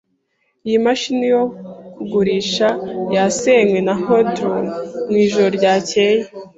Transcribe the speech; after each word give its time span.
Iyi 0.67 0.77
mashini 0.85 1.25
yo 1.33 1.43
kugurisha 1.95 2.67
yasenywe 3.15 3.79
na 3.87 3.95
hoodlums 4.01 4.71
mwijoro 5.07 5.47
ryakeye. 5.57 6.21